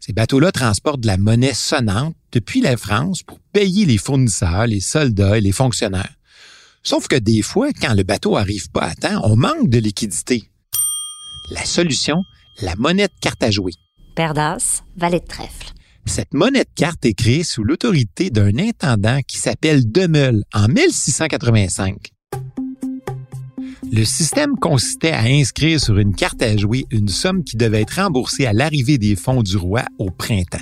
Ces 0.00 0.12
bateaux-là 0.12 0.50
transportent 0.50 1.00
de 1.00 1.06
la 1.06 1.18
monnaie 1.18 1.54
sonnante 1.54 2.16
depuis 2.32 2.60
la 2.60 2.76
France 2.76 3.22
pour 3.22 3.38
payer 3.52 3.86
les 3.86 3.98
fournisseurs, 3.98 4.66
les 4.66 4.80
soldats 4.80 5.38
et 5.38 5.40
les 5.40 5.52
fonctionnaires. 5.52 6.14
Sauf 6.82 7.06
que 7.06 7.16
des 7.16 7.42
fois, 7.42 7.68
quand 7.80 7.94
le 7.94 8.02
bateau 8.02 8.36
arrive 8.36 8.70
pas 8.70 8.86
à 8.86 8.94
temps, 8.96 9.20
on 9.22 9.36
manque 9.36 9.68
de 9.68 9.78
liquidité. 9.78 10.50
La 11.52 11.64
solution, 11.64 12.22
la 12.60 12.74
monnaie 12.74 13.06
de 13.06 13.20
carte 13.20 13.44
à 13.44 13.52
jouer. 13.52 13.72
Perdas, 14.16 14.82
valet 14.96 15.20
de 15.20 15.26
trèfle. 15.26 15.72
Cette 16.06 16.34
monnaie 16.34 16.64
de 16.64 16.70
carte 16.74 17.04
est 17.04 17.14
créée 17.14 17.44
sous 17.44 17.64
l'autorité 17.64 18.30
d'un 18.30 18.56
intendant 18.58 19.20
qui 19.26 19.38
s'appelle 19.38 19.90
Demeul 19.90 20.44
en 20.54 20.68
1685. 20.68 22.15
Le 23.96 24.04
système 24.04 24.56
consistait 24.56 25.12
à 25.12 25.22
inscrire 25.22 25.80
sur 25.80 25.96
une 25.96 26.14
carte 26.14 26.42
à 26.42 26.54
jouer 26.54 26.84
une 26.90 27.08
somme 27.08 27.42
qui 27.42 27.56
devait 27.56 27.80
être 27.80 27.94
remboursée 27.94 28.44
à 28.44 28.52
l'arrivée 28.52 28.98
des 28.98 29.16
fonds 29.16 29.42
du 29.42 29.56
roi 29.56 29.86
au 29.98 30.10
printemps. 30.10 30.58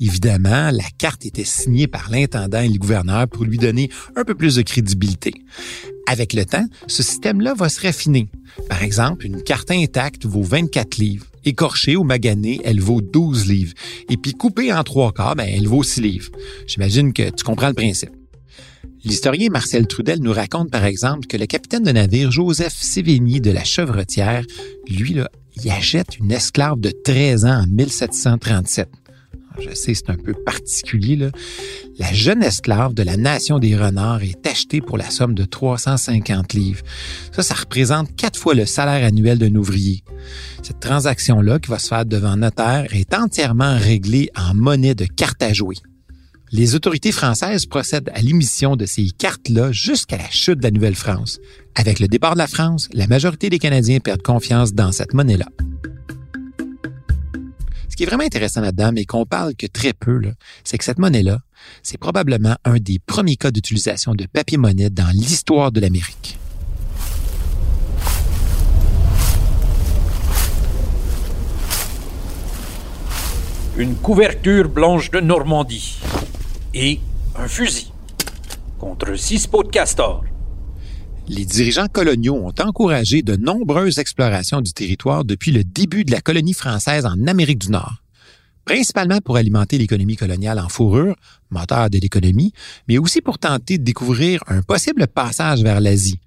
Évidemment, 0.00 0.70
la 0.70 0.88
carte 0.96 1.26
était 1.26 1.44
signée 1.44 1.86
par 1.86 2.10
l'intendant 2.10 2.60
et 2.60 2.68
le 2.68 2.78
gouverneur 2.78 3.28
pour 3.28 3.44
lui 3.44 3.58
donner 3.58 3.90
un 4.16 4.24
peu 4.24 4.34
plus 4.34 4.54
de 4.54 4.62
crédibilité. 4.62 5.34
Avec 6.08 6.32
le 6.32 6.46
temps, 6.46 6.64
ce 6.86 7.02
système-là 7.02 7.52
va 7.52 7.68
se 7.68 7.82
raffiner. 7.82 8.30
Par 8.70 8.82
exemple, 8.82 9.26
une 9.26 9.42
carte 9.42 9.70
intacte 9.70 10.24
vaut 10.24 10.42
24 10.42 10.96
livres. 10.96 11.26
Écorchée 11.44 11.96
ou 11.96 12.04
maganée, 12.04 12.58
elle 12.64 12.80
vaut 12.80 13.02
12 13.02 13.48
livres. 13.48 13.74
Et 14.08 14.16
puis 14.16 14.32
coupée 14.32 14.72
en 14.72 14.82
trois 14.82 15.12
quarts, 15.12 15.36
ben, 15.36 15.46
elle 15.46 15.68
vaut 15.68 15.82
6 15.82 16.00
livres. 16.00 16.30
J'imagine 16.66 17.12
que 17.12 17.28
tu 17.28 17.44
comprends 17.44 17.68
le 17.68 17.74
principe. 17.74 18.21
L'historien 19.04 19.48
Marcel 19.50 19.88
Trudel 19.88 20.20
nous 20.20 20.32
raconte 20.32 20.70
par 20.70 20.84
exemple 20.84 21.26
que 21.26 21.36
le 21.36 21.46
capitaine 21.46 21.82
de 21.82 21.90
navire 21.90 22.30
Joseph 22.30 22.74
Sévigny 22.74 23.40
de 23.40 23.50
la 23.50 23.64
Chevrotière, 23.64 24.44
lui, 24.88 25.14
là, 25.14 25.28
il 25.56 25.70
achète 25.70 26.18
une 26.18 26.30
esclave 26.30 26.78
de 26.78 26.90
13 26.90 27.44
ans 27.44 27.62
en 27.62 27.66
1737. 27.66 28.88
Je 29.58 29.74
sais, 29.74 29.94
c'est 29.94 30.08
un 30.08 30.16
peu 30.16 30.32
particulier. 30.32 31.16
Là. 31.16 31.30
La 31.98 32.12
jeune 32.12 32.42
esclave 32.42 32.94
de 32.94 33.02
la 33.02 33.16
nation 33.16 33.58
des 33.58 33.76
renards 33.76 34.22
est 34.22 34.46
achetée 34.46 34.80
pour 34.80 34.96
la 34.96 35.10
somme 35.10 35.34
de 35.34 35.44
350 35.44 36.54
livres. 36.54 36.82
Ça, 37.32 37.42
ça 37.42 37.54
représente 37.54 38.14
quatre 38.16 38.38
fois 38.38 38.54
le 38.54 38.66
salaire 38.66 39.04
annuel 39.04 39.38
d'un 39.38 39.54
ouvrier. 39.56 40.04
Cette 40.62 40.80
transaction-là, 40.80 41.58
qui 41.58 41.70
va 41.70 41.78
se 41.78 41.88
faire 41.88 42.06
devant 42.06 42.36
notaire, 42.36 42.86
est 42.92 43.12
entièrement 43.14 43.76
réglée 43.76 44.30
en 44.36 44.54
monnaie 44.54 44.94
de 44.94 45.06
carte 45.06 45.42
à 45.42 45.52
jouer 45.52 45.76
les 46.52 46.74
autorités 46.74 47.12
françaises 47.12 47.64
procèdent 47.64 48.10
à 48.14 48.20
l'émission 48.20 48.76
de 48.76 48.84
ces 48.84 49.08
cartes-là 49.08 49.72
jusqu'à 49.72 50.18
la 50.18 50.28
chute 50.28 50.58
de 50.58 50.64
la 50.64 50.70
Nouvelle-France. 50.70 51.40
Avec 51.74 51.98
le 51.98 52.08
départ 52.08 52.34
de 52.34 52.38
la 52.38 52.46
France, 52.46 52.90
la 52.92 53.06
majorité 53.06 53.48
des 53.48 53.58
Canadiens 53.58 54.00
perdent 54.00 54.20
confiance 54.20 54.74
dans 54.74 54.92
cette 54.92 55.14
monnaie-là. 55.14 55.46
Ce 57.88 57.96
qui 57.96 58.02
est 58.02 58.06
vraiment 58.06 58.24
intéressant 58.24 58.60
là-dedans, 58.60 58.92
mais 58.92 59.06
qu'on 59.06 59.24
parle 59.24 59.54
que 59.54 59.66
très 59.66 59.94
peu, 59.94 60.20
c'est 60.62 60.76
que 60.76 60.84
cette 60.84 60.98
monnaie-là, 60.98 61.38
c'est 61.82 61.98
probablement 61.98 62.56
un 62.64 62.76
des 62.76 62.98
premiers 62.98 63.36
cas 63.36 63.50
d'utilisation 63.50 64.14
de 64.14 64.26
papier-monnaie 64.26 64.90
dans 64.90 65.08
l'histoire 65.08 65.72
de 65.72 65.80
l'Amérique. 65.80 66.38
Une 73.78 73.94
couverture 73.94 74.68
blanche 74.68 75.10
de 75.10 75.20
Normandie 75.20 75.98
et 76.74 77.00
un 77.36 77.48
fusil 77.48 77.92
contre 78.78 79.16
six 79.16 79.46
pots 79.46 79.62
de 79.62 79.68
castor. 79.68 80.24
Les 81.28 81.44
dirigeants 81.44 81.86
coloniaux 81.86 82.34
ont 82.34 82.54
encouragé 82.60 83.22
de 83.22 83.36
nombreuses 83.36 83.98
explorations 83.98 84.60
du 84.60 84.72
territoire 84.72 85.24
depuis 85.24 85.52
le 85.52 85.62
début 85.62 86.04
de 86.04 86.10
la 86.10 86.20
colonie 86.20 86.52
française 86.52 87.06
en 87.06 87.26
Amérique 87.26 87.60
du 87.60 87.70
Nord, 87.70 88.02
principalement 88.64 89.20
pour 89.20 89.36
alimenter 89.36 89.78
l'économie 89.78 90.16
coloniale 90.16 90.58
en 90.58 90.68
fourrure, 90.68 91.14
moteur 91.50 91.90
de 91.90 91.98
l'économie, 91.98 92.52
mais 92.88 92.98
aussi 92.98 93.20
pour 93.20 93.38
tenter 93.38 93.78
de 93.78 93.84
découvrir 93.84 94.42
un 94.48 94.62
possible 94.62 95.06
passage 95.06 95.62
vers 95.62 95.80
l'Asie. 95.80 96.18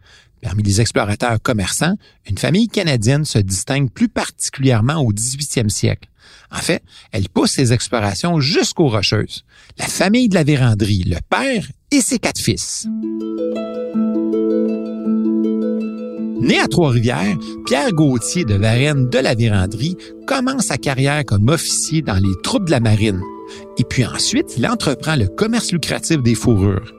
Parmi 0.42 0.64
les 0.64 0.80
explorateurs 0.80 1.42
commerçants, 1.42 1.96
une 2.30 2.38
famille 2.38 2.68
canadienne 2.68 3.25
se 3.25 3.40
distingue 3.40 3.90
plus 3.90 4.10
particulièrement 4.10 5.02
au 5.02 5.12
18e 5.12 5.70
siècle. 5.70 6.08
En 6.56 6.62
fait, 6.62 6.84
elle 7.12 7.28
pousse 7.30 7.52
ses 7.52 7.74
explorations 7.74 8.40
jusqu'aux 8.40 8.88
Rocheuses. 8.88 9.44
La 9.78 9.88
famille 9.88 10.30
de 10.30 10.36
la 10.36 10.44
Vérandrie, 10.44 11.04
le 11.04 11.18
père 11.30 11.66
et 11.92 12.02
ses 12.02 12.20
quatre 12.20 12.40
fils. 12.40 12.88
Né 16.40 16.60
à 16.60 16.68
Trois-Rivières, 16.68 17.38
Pierre 17.66 17.92
Gauthier 17.92 18.46
de 18.46 18.54
Varennes 18.54 19.10
de 19.10 19.18
la 19.18 19.34
Vérandrie 19.34 19.98
commence 20.28 20.66
sa 20.66 20.78
carrière 20.78 21.26
comme 21.26 21.50
officier 21.50 22.02
dans 22.02 22.16
les 22.16 22.42
troupes 22.44 22.66
de 22.66 22.72
la 22.72 22.80
marine. 22.80 23.22
Et 23.78 23.84
puis 23.84 24.06
ensuite, 24.06 24.54
il 24.58 24.68
entreprend 24.68 25.16
le 25.16 25.28
commerce 25.28 25.72
lucratif 25.72 26.22
des 26.22 26.36
fourrures. 26.36 26.94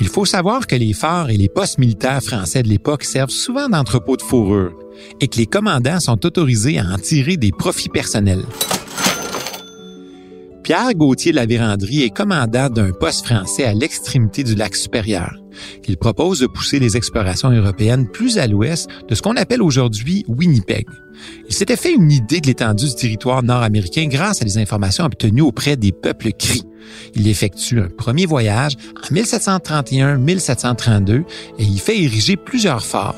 Il 0.00 0.08
faut 0.08 0.24
savoir 0.24 0.66
que 0.66 0.76
les 0.76 0.92
phares 0.92 1.30
et 1.30 1.36
les 1.36 1.48
postes 1.48 1.78
militaires 1.78 2.22
français 2.22 2.62
de 2.62 2.68
l'époque 2.68 3.04
servent 3.04 3.30
souvent 3.30 3.68
d'entrepôts 3.68 4.16
de 4.16 4.22
fourrure 4.22 4.72
et 5.20 5.28
que 5.28 5.38
les 5.38 5.46
commandants 5.46 6.00
sont 6.00 6.24
autorisés 6.24 6.78
à 6.78 6.84
en 6.84 6.98
tirer 6.98 7.36
des 7.36 7.52
profits 7.52 7.88
personnels. 7.88 8.44
Pierre 10.64 10.94
Gauthier 10.94 11.30
de 11.30 11.36
la 11.36 11.44
Vérandrie 11.44 12.04
est 12.04 12.10
commandant 12.10 12.70
d'un 12.70 12.92
poste 12.92 13.26
français 13.26 13.64
à 13.64 13.74
l'extrémité 13.74 14.42
du 14.42 14.54
lac 14.54 14.74
supérieur. 14.74 15.36
Il 15.86 15.98
propose 15.98 16.40
de 16.40 16.46
pousser 16.46 16.78
les 16.78 16.96
explorations 16.96 17.50
européennes 17.50 18.08
plus 18.08 18.38
à 18.38 18.46
l'ouest 18.46 18.88
de 19.06 19.14
ce 19.14 19.20
qu'on 19.20 19.36
appelle 19.36 19.60
aujourd'hui 19.60 20.24
Winnipeg. 20.26 20.86
Il 21.46 21.54
s'était 21.54 21.76
fait 21.76 21.92
une 21.92 22.10
idée 22.10 22.40
de 22.40 22.46
l'étendue 22.46 22.86
du 22.86 22.94
territoire 22.94 23.42
nord-américain 23.42 24.06
grâce 24.06 24.40
à 24.40 24.46
des 24.46 24.56
informations 24.56 25.04
obtenues 25.04 25.42
auprès 25.42 25.76
des 25.76 25.92
peuples 25.92 26.32
cris. 26.32 26.62
Il 27.14 27.28
effectue 27.28 27.80
un 27.80 27.88
premier 27.88 28.24
voyage 28.24 28.76
en 28.96 29.14
1731-1732 29.14 31.24
et 31.58 31.62
y 31.62 31.76
fait 31.76 32.02
ériger 32.02 32.36
plusieurs 32.36 32.86
forts. 32.86 33.16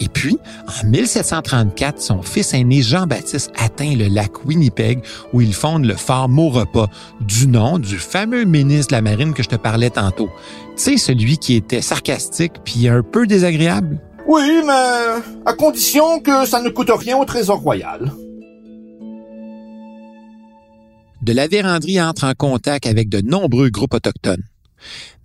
Et 0.00 0.08
puis, 0.08 0.38
en 0.66 0.86
1734, 0.86 2.00
son 2.00 2.22
fils 2.22 2.54
aîné 2.54 2.82
Jean-Baptiste 2.82 3.50
atteint 3.58 3.94
le 3.96 4.06
lac 4.06 4.44
Winnipeg 4.44 5.02
où 5.32 5.40
il 5.40 5.54
fonde 5.54 5.84
le 5.84 5.96
fort 5.96 6.28
Maurepas, 6.28 6.88
du 7.20 7.48
nom 7.48 7.78
du 7.78 7.98
fameux 7.98 8.44
ministre 8.44 8.88
de 8.88 8.96
la 8.96 9.02
Marine 9.02 9.34
que 9.34 9.42
je 9.42 9.48
te 9.48 9.56
parlais 9.56 9.90
tantôt. 9.90 10.30
Tu 10.76 10.82
sais, 10.82 10.96
celui 10.96 11.38
qui 11.38 11.54
était 11.54 11.82
sarcastique 11.82 12.54
puis 12.64 12.88
un 12.88 13.02
peu 13.02 13.26
désagréable? 13.26 14.00
Oui, 14.26 14.62
mais 14.64 15.22
à 15.46 15.54
condition 15.54 16.20
que 16.20 16.46
ça 16.46 16.60
ne 16.60 16.68
coûte 16.68 16.90
rien 16.94 17.16
au 17.16 17.24
Trésor 17.24 17.60
royal. 17.60 18.12
De 21.22 21.32
la 21.32 21.48
Vérandrie 21.48 22.00
entre 22.00 22.24
en 22.24 22.34
contact 22.34 22.86
avec 22.86 23.08
de 23.08 23.20
nombreux 23.20 23.70
groupes 23.70 23.94
autochtones. 23.94 24.44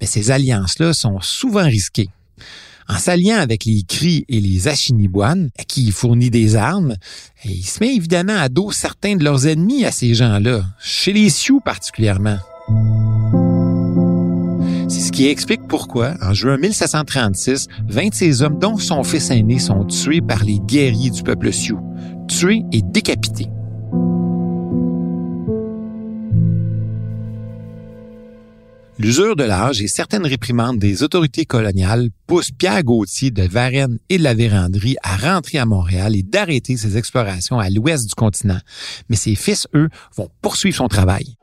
Mais 0.02 0.08
ces 0.08 0.32
alliances-là 0.32 0.94
sont 0.94 1.20
souvent 1.22 1.64
risquées. 1.64 2.10
En 2.90 2.98
s'alliant 2.98 3.38
avec 3.38 3.66
les 3.66 3.84
Cris 3.84 4.26
et 4.30 4.42
les 4.42 4.68
Achiniboines, 4.68 5.50
à 5.58 5.64
qui 5.64 5.86
il 5.86 5.92
fournit 5.92 6.30
des 6.30 6.56
armes, 6.56 6.96
il 7.46 7.64
se 7.66 7.80
met 7.80 7.96
évidemment 7.96 8.38
à 8.38 8.50
dos 8.50 8.72
certains 8.72 9.16
de 9.16 9.24
leurs 9.24 9.48
ennemis 9.48 9.86
à 9.86 9.92
ces 9.92 10.14
gens-là, 10.14 10.66
chez 10.80 11.14
les 11.14 11.30
Sioux 11.30 11.60
particulièrement. 11.64 12.38
C'est 14.90 15.00
ce 15.00 15.12
qui 15.12 15.28
explique 15.28 15.68
pourquoi, 15.68 16.14
en 16.22 16.34
juin 16.34 16.58
1736, 16.58 17.68
26 17.88 18.44
hommes, 18.44 18.60
dont 18.60 18.78
son 18.78 19.04
fils 19.04 19.32
aîné, 19.32 19.60
sont 19.60 19.86
tués 19.86 20.22
par 20.22 20.44
les 20.44 20.60
guerriers 20.60 21.10
du 21.10 21.24
peuple 21.24 21.52
Sioux, 21.52 21.80
tués 22.28 22.64
et 22.72 22.82
décapités. 22.82 23.48
L'usure 29.00 29.36
de 29.36 29.44
l'âge 29.44 29.82
et 29.82 29.88
certaines 29.88 30.26
réprimandes 30.28 30.78
des 30.78 31.02
autorités 31.02 31.46
coloniales 31.46 32.10
poussent 32.28 32.52
Pierre 32.52 32.84
Gauthier 32.84 33.32
de 33.32 33.42
Varennes 33.42 33.98
et 34.10 34.20
de 34.20 34.24
la 34.24 34.36
Vérandrie 34.36 34.98
à 35.02 35.18
rentrer 35.18 35.58
à 35.58 35.66
Montréal 35.66 36.16
et 36.16 36.22
d'arrêter 36.22 36.78
ses 36.78 36.96
explorations 36.96 37.58
à 37.58 37.72
l'ouest 37.72 38.08
du 38.08 38.14
continent. 38.14 38.60
Mais 39.10 39.16
ses 39.16 39.34
fils, 39.34 39.68
eux, 39.74 39.90
vont 40.16 40.30
poursuivre 40.42 40.78
son 40.78 40.88
travail. 40.88 41.36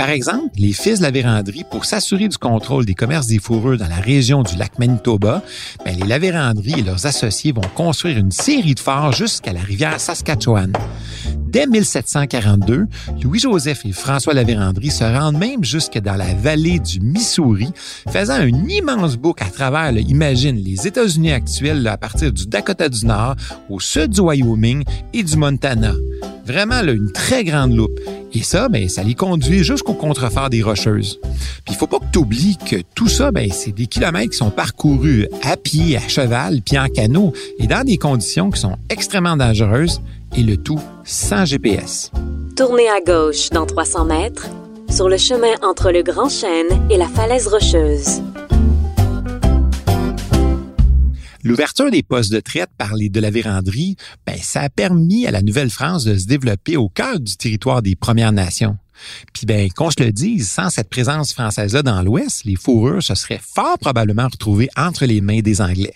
Par 0.00 0.08
exemple, 0.08 0.48
les 0.56 0.72
fils 0.72 0.98
de 0.98 1.06
la 1.06 1.42
pour 1.70 1.84
s'assurer 1.84 2.26
du 2.26 2.38
contrôle 2.38 2.86
des 2.86 2.94
commerces 2.94 3.26
des 3.26 3.38
fourrures 3.38 3.76
dans 3.76 3.86
la 3.86 3.96
région 3.96 4.42
du 4.42 4.56
lac 4.56 4.78
Manitoba, 4.78 5.42
ben, 5.84 5.94
les 5.94 6.06
Lavérandrie 6.06 6.76
et 6.78 6.82
leurs 6.82 7.04
associés 7.04 7.52
vont 7.52 7.60
construire 7.74 8.16
une 8.16 8.32
série 8.32 8.74
de 8.74 8.80
forts 8.80 9.12
jusqu'à 9.12 9.52
la 9.52 9.60
rivière 9.60 10.00
Saskatchewan. 10.00 10.72
Dès 11.36 11.66
1742, 11.66 12.86
Louis-Joseph 13.22 13.84
et 13.84 13.92
François 13.92 14.32
Lavérandrie 14.32 14.90
se 14.90 15.04
rendent 15.04 15.36
même 15.36 15.64
jusque 15.64 15.98
dans 15.98 16.16
la 16.16 16.32
vallée 16.32 16.78
du 16.78 17.00
Missouri, 17.00 17.70
faisant 18.08 18.40
un 18.40 18.68
immense 18.70 19.18
bouc 19.18 19.42
à 19.42 19.50
travers, 19.50 19.92
imagine, 19.98 20.56
les 20.56 20.86
États-Unis 20.86 21.32
actuels 21.32 21.86
à 21.86 21.98
partir 21.98 22.32
du 22.32 22.46
Dakota 22.46 22.88
du 22.88 23.04
Nord, 23.04 23.36
au 23.68 23.80
sud 23.80 24.12
du 24.12 24.20
Wyoming 24.20 24.82
et 25.12 25.22
du 25.22 25.36
Montana. 25.36 25.92
Vraiment 26.44 26.82
là, 26.82 26.92
une 26.92 27.12
très 27.12 27.44
grande 27.44 27.74
loupe. 27.74 27.98
Et 28.32 28.42
ça, 28.42 28.68
ben, 28.68 28.88
ça 28.88 29.02
les 29.02 29.14
conduit 29.14 29.64
jusqu'au 29.64 29.94
contrefort 29.94 30.50
des 30.50 30.62
Rocheuses. 30.62 31.18
Puis 31.64 31.74
il 31.74 31.74
faut 31.74 31.86
pas 31.86 31.98
que 31.98 32.10
tu 32.12 32.18
oublies 32.18 32.56
que 32.58 32.76
tout 32.94 33.08
ça, 33.08 33.32
ben, 33.32 33.50
c'est 33.52 33.72
des 33.72 33.86
kilomètres 33.86 34.30
qui 34.30 34.36
sont 34.36 34.50
parcourus 34.50 35.26
à 35.42 35.56
pied, 35.56 35.96
à 35.96 36.08
cheval, 36.08 36.60
puis 36.64 36.78
en 36.78 36.86
canot, 36.86 37.32
et 37.58 37.66
dans 37.66 37.84
des 37.84 37.96
conditions 37.98 38.50
qui 38.50 38.60
sont 38.60 38.76
extrêmement 38.88 39.36
dangereuses, 39.36 40.00
et 40.36 40.42
le 40.42 40.56
tout 40.56 40.80
sans 41.04 41.44
GPS. 41.44 42.10
Tournez 42.56 42.88
à 42.88 43.00
gauche 43.00 43.50
dans 43.50 43.66
300 43.66 44.04
mètres, 44.04 44.46
sur 44.90 45.08
le 45.08 45.16
chemin 45.16 45.54
entre 45.62 45.90
le 45.90 46.02
Grand 46.02 46.28
Chêne 46.28 46.68
et 46.90 46.96
la 46.96 47.08
falaise 47.08 47.48
rocheuse. 47.48 48.22
L'ouverture 51.42 51.90
des 51.90 52.02
postes 52.02 52.32
de 52.32 52.40
traite 52.40 52.70
par 52.76 52.94
les 52.94 53.08
de 53.08 53.18
la 53.18 53.30
Vérandrie, 53.30 53.96
ben, 54.26 54.36
ça 54.40 54.60
a 54.62 54.68
permis 54.68 55.26
à 55.26 55.30
la 55.30 55.40
Nouvelle-France 55.40 56.04
de 56.04 56.16
se 56.16 56.26
développer 56.26 56.76
au 56.76 56.88
cœur 56.88 57.18
du 57.18 57.36
territoire 57.36 57.80
des 57.80 57.96
Premières 57.96 58.32
Nations. 58.32 58.76
Puis 59.32 59.46
ben, 59.46 59.70
qu'on 59.70 59.90
se 59.90 60.02
le 60.02 60.12
dise, 60.12 60.50
sans 60.50 60.68
cette 60.68 60.90
présence 60.90 61.32
française-là 61.32 61.82
dans 61.82 62.02
l'Ouest, 62.02 62.44
les 62.44 62.56
fourrures 62.56 63.02
se 63.02 63.14
seraient 63.14 63.40
fort 63.42 63.78
probablement 63.78 64.28
retrouvées 64.30 64.68
entre 64.76 65.06
les 65.06 65.22
mains 65.22 65.40
des 65.40 65.62
Anglais. 65.62 65.94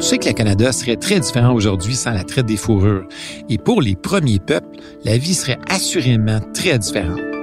Tu 0.00 0.04
sais 0.04 0.18
que 0.18 0.26
le 0.26 0.34
Canada 0.34 0.72
serait 0.72 0.96
très 0.96 1.20
différent 1.20 1.54
aujourd'hui 1.54 1.94
sans 1.94 2.10
la 2.10 2.24
traite 2.24 2.46
des 2.46 2.56
fourrures. 2.56 3.06
Et 3.48 3.58
pour 3.58 3.80
les 3.80 3.94
premiers 3.94 4.40
peuples, 4.40 4.76
la 5.04 5.16
vie 5.16 5.34
serait 5.34 5.58
assurément 5.70 6.40
très 6.52 6.80
différente. 6.80 7.33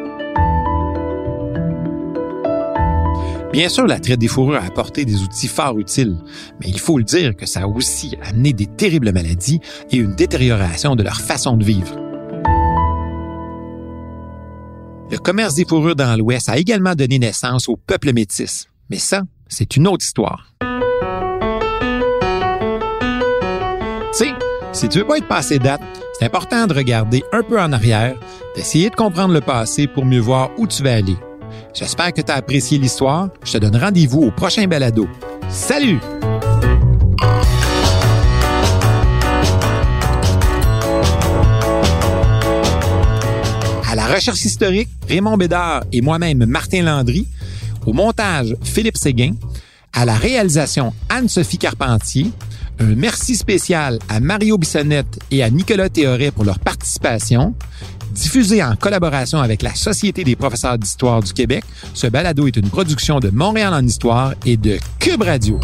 Bien 3.52 3.68
sûr, 3.68 3.86
la 3.86 4.00
traite 4.00 4.20
des 4.20 4.30
fourrures 4.30 4.62
a 4.62 4.66
apporté 4.66 5.04
des 5.04 5.24
outils 5.24 5.50
fort 5.50 5.78
utiles, 5.78 6.16
mais 6.62 6.68
il 6.70 6.80
faut 6.80 6.98
le 6.98 7.04
dire 7.04 7.36
que 7.36 7.46
ça 7.46 7.64
a 7.64 7.68
aussi 7.68 8.16
amené 8.24 8.54
des 8.54 8.66
terribles 8.66 9.12
maladies 9.12 9.60
et 9.92 9.98
une 9.98 10.16
détérioration 10.16 10.96
de 10.96 11.04
leur 11.04 11.20
façon 11.20 11.58
de 11.58 11.66
vivre. 11.66 11.94
Le 15.12 15.18
commerce 15.18 15.56
des 15.56 15.66
fourrures 15.66 15.98
dans 15.98 16.18
l'Ouest 16.18 16.48
a 16.48 16.58
également 16.58 16.96
donné 16.96 17.20
naissance 17.20 17.68
au 17.68 17.76
peuple 17.76 18.14
métis. 18.14 18.70
Mais 18.90 19.00
ça, 19.00 19.24
c'est 19.50 19.76
une 19.76 19.86
autre 19.86 20.06
histoire. 20.06 20.54
Tu 24.14 24.20
sais, 24.20 24.34
si 24.72 24.88
tu 24.88 25.00
veux 25.00 25.08
pas 25.08 25.18
être 25.18 25.28
passé 25.28 25.60
date, 25.60 25.82
c'est 26.18 26.24
important 26.24 26.68
de 26.68 26.74
regarder 26.74 27.24
un 27.34 27.44
peu 27.44 27.60
en 27.60 27.74
arrière, 27.74 28.16
d'essayer 28.56 28.90
de 28.90 28.96
comprendre 28.96 29.34
le 29.34 29.42
passé 29.42 29.88
pour 29.88 30.06
mieux 30.06 30.22
voir 30.22 30.52
où 30.58 30.68
tu 30.68 30.84
vas 30.84 30.96
aller. 30.96 31.18
J'espère 31.74 32.12
que 32.14 32.22
tu 32.22 32.32
as 32.32 32.36
apprécié 32.36 32.78
l'histoire. 32.78 33.30
Je 33.44 33.54
te 33.54 33.58
donne 33.58 33.78
rendez-vous 33.78 34.22
au 34.22 34.32
prochain 34.32 34.68
balado. 34.68 35.08
Salut! 35.50 36.00
À 43.90 43.96
la 43.96 44.08
recherche 44.08 44.44
historique, 44.46 44.90
Raymond 45.08 45.38
Bédard 45.38 45.84
et 45.92 46.02
moi-même 46.02 46.46
Martin 46.46 46.84
Landry. 46.84 47.28
Au 47.86 47.94
montage, 47.94 48.56
Philippe 48.64 48.98
Séguin. 48.98 49.34
À 49.94 50.06
la 50.06 50.16
réalisation, 50.16 50.94
Anne-Sophie 51.10 51.58
Carpentier. 51.58 52.32
Un 52.80 52.96
merci 52.96 53.36
spécial 53.36 54.00
à 54.10 54.20
Mario 54.20 54.58
Bissonnette 54.58 55.20
et 55.30 55.44
à 55.44 55.50
Nicolas 55.50 55.90
Théoret 55.90 56.32
pour 56.32 56.46
leur 56.46 56.60
participation. 56.60 57.54
Diffusé 58.12 58.62
en 58.62 58.76
collaboration 58.76 59.40
avec 59.40 59.62
la 59.62 59.74
Société 59.74 60.24
des 60.24 60.36
professeurs 60.36 60.78
d'histoire 60.78 61.24
du 61.24 61.34
Québec, 61.34 61.64
ce 61.94 62.08
balado 62.08 62.46
est 62.46 62.58
une 62.58 62.70
production 62.70 63.20
de 63.20 63.30
Montréal 63.30 63.74
en 63.74 63.86
histoire 63.86 64.34
et 64.46 64.58
de 64.58 64.78
Cube 65.00 65.22
Radio. 65.22 65.60